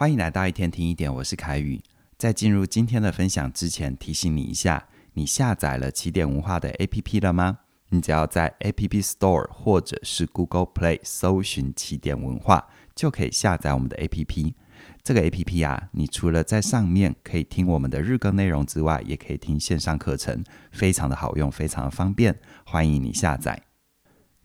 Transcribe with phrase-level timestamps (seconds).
[0.00, 1.78] 欢迎来到一天听一点，我是凯宇。
[2.16, 7.58] 在进入今天的分享之前，提醒你一下，你下载了起点文化的 APP 了吗？
[7.90, 14.54] 你只要在 App Store 或者是 Google Play 搜寻起点文化，就可以下载我们的 APP。
[15.02, 22.40] 这个 APP 啊，你除了在上面可以听我们的日更内容之外，也可以听线上课程，非常的好用，非常的方便。
[22.64, 23.64] 欢迎你下载。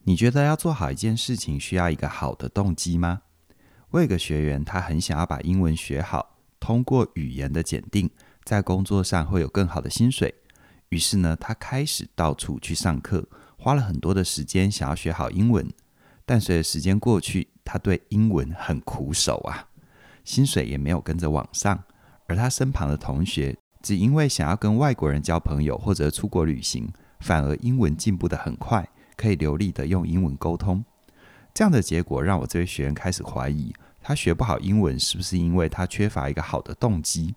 [0.02, 3.22] 你觉得要做好一件事情，需要一个好的动机吗？
[3.90, 8.10] 我有个学员，他很想要把英文学好，通过语言的检定，
[8.44, 10.34] 在工作上会有更好的薪水。
[10.88, 15.72] 于是呢，他开始到处去上课，花了很多的时间想要学好英文。
[16.24, 19.68] 但随着时间过去，他对英文很苦手啊，
[20.24, 21.84] 薪水也没有跟着往上。
[22.26, 30.84] 而他身旁的同学，只因为想要跟外国人交朋友或者出国旅行，反而英文进步得很快，可以流利地用英文沟通。
[31.56, 37.34] 这样的结果让我这位学员开始怀疑，他学不好英文是不是因为他缺乏一个好的动机？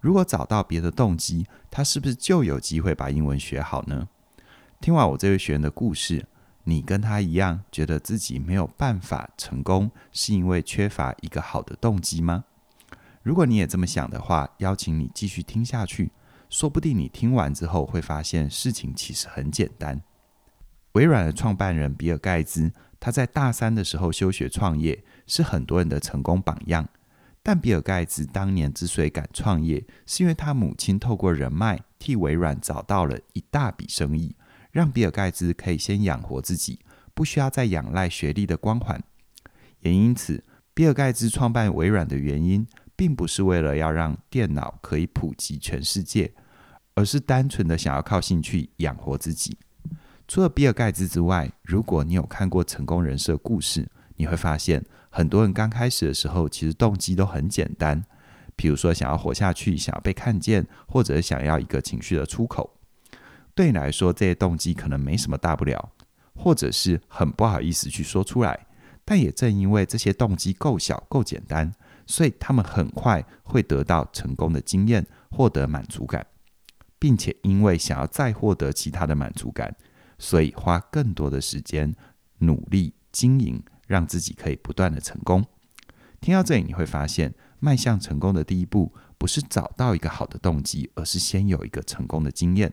[0.00, 4.08] 如果找到别的动机，他是不是就有机会把英文学好呢？
[4.80, 6.24] 听完我这位学员的故事，
[6.64, 12.44] 你跟他一样觉得自己没有办法成功，是因为缺乏一个好的动机吗？
[13.22, 16.10] 如果你也这么想的话，邀请你继续听下去，
[16.48, 20.00] 说不定你听完之后会发现事情其实很简单。
[20.92, 22.72] 微软的创办人比尔盖茨。
[23.00, 26.88] 他在大三的时候休学创业，是很多人的成功榜样。
[27.42, 34.36] 但比尔盖茨当年之所以敢创业，是因为他母亲透过人脉替微软找到了一大笔生意，
[34.70, 36.80] 让比尔盖茨可以先养活自己，
[37.14, 39.02] 不需要再仰赖学历的光环。
[39.80, 46.34] 也因此，比尔盖茨创办微软的原因，并不是为了要让电脑可以普及全世界，
[46.94, 49.56] 而是单纯的想要靠兴趣养活自己。
[50.28, 58.04] 除了比尔盖茨之外，如果你有看过成功人士的故事，你会发现很多人刚开始的时候，其实动机都很简单，
[58.54, 62.78] 比如说想要活下去，想要被看见，或者想要一个情绪的出口。
[63.54, 65.92] 对你来说，这些动机可能没什么大不了，
[66.34, 68.66] 或者是很不好意思去说出来。
[69.06, 71.72] 但也正因为这些动机够小、够简单，
[72.06, 76.26] 所以他们很快会得到成功的经验，获得满足感，
[76.98, 79.74] 并且因为想要再获得其他的满足感。
[80.18, 81.94] 所以花更多的时间
[82.38, 85.44] 努力经营，让自己可以不断的成功。
[86.20, 92.72] 听到这里，你会发现，迈向成功的第一步不是找到一个好的动机，而是先有一个成功的经验。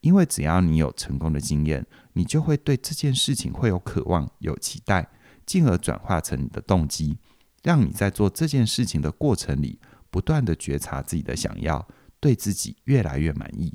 [0.00, 5.08] 因为只要你有成功的经验，你就会对这件事情会有渴望、有期待，
[5.44, 7.18] 进而转化成你的动机，
[7.62, 11.86] 让你在做这件事情的过程里，不断的觉察自己的想要，
[12.20, 13.74] 对自己越来越满意。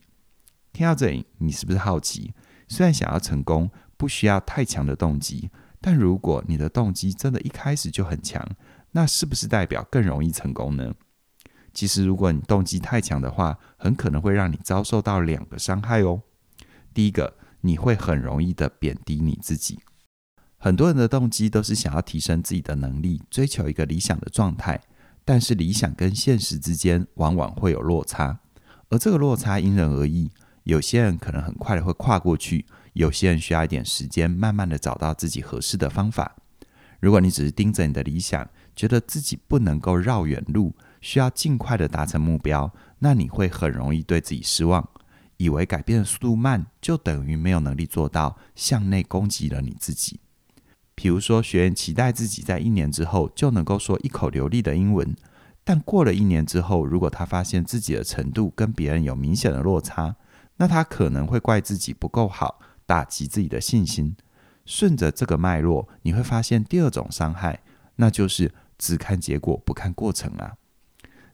[0.71, 2.33] 听到这里，你是不是好奇？
[2.67, 8.47] 虽然想要成功不需要太强的动机，但如果你的动机真的一开始就很强，
[8.91, 10.93] 那是不是代表更容易成功呢？
[11.73, 16.21] 其实，如果你动机太强的话，很可能会让你遭受到两个伤害哦。
[16.93, 19.79] 第一个，你会很容易的贬低你自己。
[20.57, 24.79] 很多人的动机都是想要提升自己的能力，追求一个理想的状态，
[25.25, 28.39] 但是理想跟现实之间往往会有落差，
[28.89, 30.29] 而这个落差因人而异。
[30.63, 36.35] 有些人可能很快的会跨过去，有些人需要一点时间，慢慢的找到自己合适的方法。
[36.99, 44.87] 如果你只是盯着你的理想，觉得自己不能够绕远路，需要尽快的达成目标，那你会很容易对自己失望，
[45.35, 50.21] 以为改变的速度慢就等于没有能力做到，向内攻击了你自己。
[50.95, 55.13] 比如说，学员期待自己在一年之后就能够说一口流利的英文，
[55.65, 60.15] 但过了一年之后，如果他发现自己的程度跟别人有明显的落差，
[60.57, 64.15] 那他可能会怪自己不够好，打击自己的信心。
[64.65, 67.61] 顺着这个脉络，你会发现第二种伤害，
[67.97, 70.53] 那就是只看结果不看过程啊。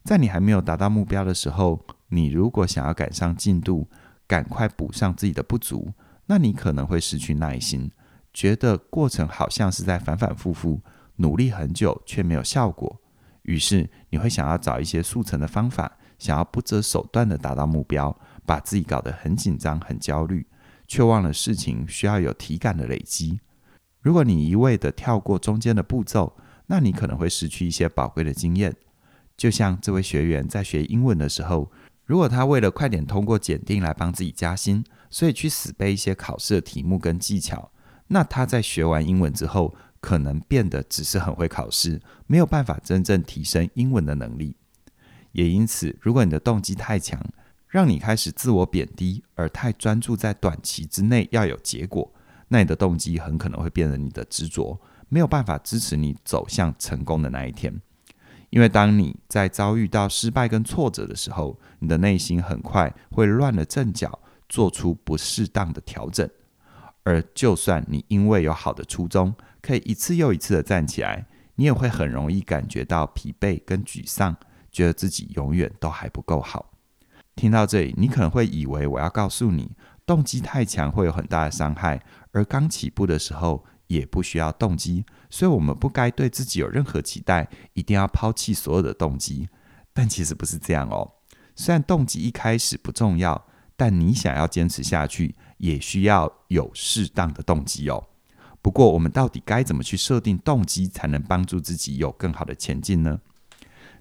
[0.04, 3.88] 在你还没有达到目标的时候，你如果想要赶上进度，
[4.26, 5.94] 赶快补上自己的不足，
[6.26, 7.92] 那你可能会失去耐心，
[8.34, 10.82] 觉得过程好像是在反反复复，
[11.18, 13.00] 努力很久却没有效果。
[13.44, 18.18] 于是你会想要找一些速成的方法，想要不择手段的达到目标。
[18.46, 20.46] 把自己搞得很紧张、很焦虑，
[20.88, 23.40] 却忘了事情需要有体感的累积。
[24.02, 26.38] 如果你一味的跳过中间的步骤，
[26.68, 28.76] 那你可能会失去一些宝贵的经验。
[29.36, 31.72] 就像这位学员在学英文的时候，
[32.06, 37.72] 如果他为了快点通过检定来帮自己加薪，所以去死背一些考试的题目跟技巧，
[38.08, 44.56] 那他在学完英文之后，可能变得只是很会考试，没有办法真正提升英文的能力。
[45.32, 47.24] 也因此，如果你的动机太强，
[47.70, 52.12] 让你开始自我贬低，而太专注在短期之内要有结果，
[52.48, 57.80] 那你的动机很可能会变成你的执着，没有办法支持你走向成功的那一天。
[58.50, 64.20] 因为当你在遭遇到失败跟挫折的时候，你的内心很快会乱了阵脚，
[64.50, 66.28] 做出不适当的调整。
[67.04, 69.32] 而就算你因为有好的初衷，
[69.62, 74.36] 可以一次又一次的站起来，你也会很容易感觉到疲惫跟沮丧，
[74.72, 76.69] 觉得自己永远都还不够好。
[77.40, 79.72] 听到这里，你可能会以为我要告诉你，
[80.06, 82.04] 动机太强会有很大的伤害，
[82.34, 89.48] 而刚起步的时候也不需要动机，所以我们不该对自己有任何期待，一定要抛弃所有的动机。
[89.94, 91.14] 但其实不是这样哦。
[91.56, 93.48] 虽然动机一开始不重要，
[93.78, 98.08] 但你想要坚持下去，也需要有适当的动机哦。
[98.62, 103.22] 不过，我们到底该怎么去设定动机，才能帮助自己有更好的前进呢？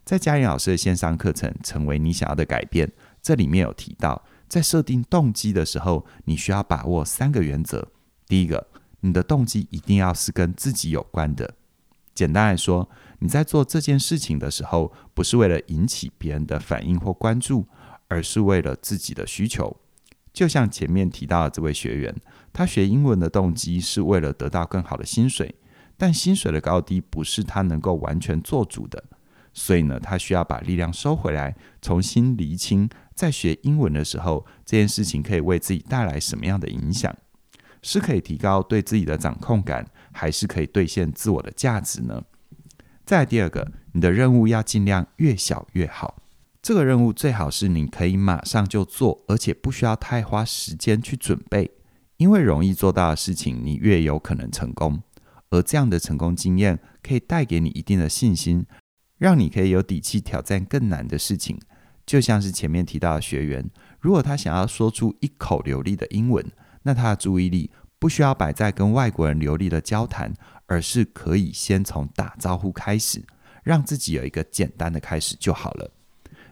[0.05, 2.89] 在嘉玲老师的线上课程《成为你想要的改变》，
[3.23, 4.25] 这里面有提到。
[4.49, 7.89] 在设定动机的时候，你需要把握三个原则。
[8.27, 8.67] 第一个，
[9.01, 11.55] 你的动机一定要是跟自己有关的。
[12.15, 12.89] 简单来说，
[13.19, 17.67] 你在做这件事情的时候，不是为了引起别人的反应或关注，
[18.09, 19.77] 而是为了自己的需求。
[20.33, 22.17] 就像前面提到的这位学员，
[22.53, 25.55] 他学英文的动机是为了得到更好的薪水，
[25.99, 29.05] 但薪水的高低不是他能够完全做主的。
[29.59, 37.13] 所以呢，他需要把力量收回来，重新厘清，在学英文的时候，这件事情可以为自己带来什么样的影响？
[37.83, 42.23] 是可以提高对自己的掌控感，还是可以兑现自我的价值呢？
[43.05, 46.23] 再第二个，你的任务要尽量越小越好。
[46.63, 51.73] 这个任务最好是你可以马上就做，而且不需要太花时间去准备，
[52.19, 55.03] 因为容易做到的事情，你越有可能成功。
[55.51, 58.65] 而这样的成功经验可以带给你一定的信心。
[59.19, 61.61] 让你可以有底气挑战更难的事情，
[62.07, 63.69] 就像是前面提到的学员，
[64.01, 66.45] 如果他想要说出一口流利的英文，
[66.85, 70.33] 那他的注意力不需要摆在跟外国人流利的交谈，
[70.67, 73.25] 而是可以先从打招呼开始，
[73.65, 75.91] 让自己有一个简单的开始就好了。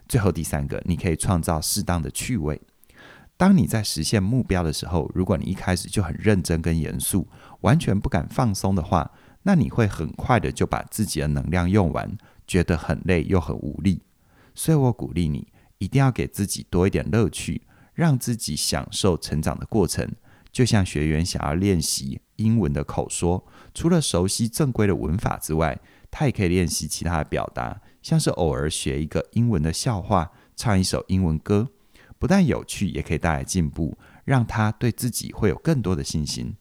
[0.08, 2.60] 最后第三个，你可以创造适当的趣味。
[3.36, 7.28] 当你在实现目标的时候，如果你一开始就很认真跟严肃，
[7.60, 9.10] 完全不敢放松的话，
[9.42, 12.16] 那你会很快的就把自己的能量用完。
[12.46, 14.02] 觉得很累又很无力，
[14.54, 15.48] 所以我鼓励你
[15.78, 17.62] 一定要给自己多一点乐趣，
[17.94, 20.10] 让自己享受成长的过程。
[20.52, 25.78] 就像学员想要练习英文的口说，除了熟悉正规的文法之外，
[26.10, 31.68] 他也可以练习其他的表达，像是偶尔学一个英文的笑话，唱一首英文歌，
[32.18, 36.56] 不但有趣，也可以带来进步，让他对自己会有更多的信心。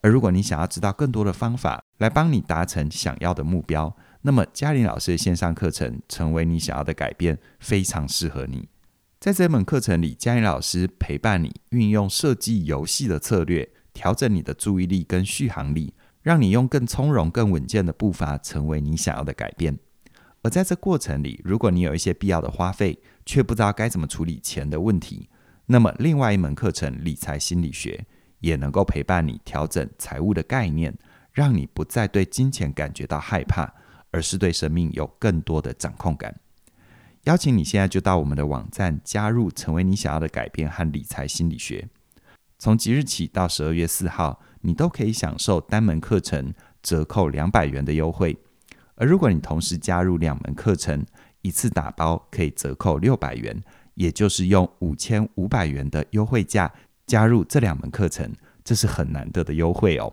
[0.00, 8.68] 而如果你想要知道更多的方法来帮你达成想要的目标，那么嘉玲老师的线上课程，成为你想要的改变，非常适合你。
[9.20, 19.78] 在这门课程里，嘉玲老师陪伴你运用设计游戏的策略，调整你的注意力跟续航力，让你用更从容、更稳健的步伐，成为你想要的改变。
[20.42, 25.28] 而在这过程里，如果你有一些必要的花费，却不知道该怎么处理钱的问题，
[25.66, 28.06] 那么另外一门课程——理财心理学，
[28.38, 30.96] 也能够陪伴你调整财务的概念，
[31.32, 33.74] 让你不再对金钱感觉到害怕。
[34.10, 36.38] 而是对生命有更多的掌控感。
[37.24, 41.88] 邀请你现在就到我们的网站加入，成为你想要的改变和理财心理学。
[42.58, 46.52] 从即日起到十二月四号，你都可以享受单门课程
[46.82, 48.36] 折扣两百元的优惠。
[48.94, 51.04] 而如果你同时加入两门课程，
[51.42, 53.62] 一次打包可以折扣六百元，
[53.94, 56.72] 也就是用五千五百元的优惠价
[57.06, 58.32] 加入这两门课程，
[58.64, 60.12] 这是很难得的优惠哦。